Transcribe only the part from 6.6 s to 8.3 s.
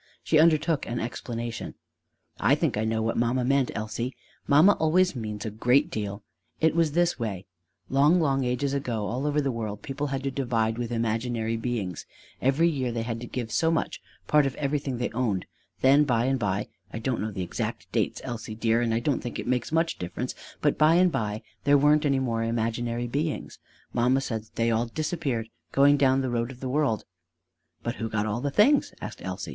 was this way: long,